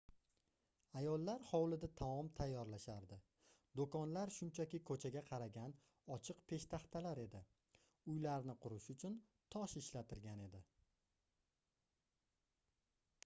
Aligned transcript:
ayollar 0.99 1.43
hovlida 1.47 1.87
taom 1.99 2.29
tayyorlashardi 2.37 3.17
doʻkonlar 3.79 4.31
shunchaki 4.37 4.79
koʻchaga 4.89 5.21
qaragan 5.27 5.75
ochiq 6.15 6.39
peshtaxtalar 6.53 7.21
edi 7.25 7.41
uylarni 8.15 8.55
qurish 8.65 8.87
uchun 8.95 9.19
tosh 9.57 9.75
ishlatilgan 9.83 10.41
edi 10.47 10.63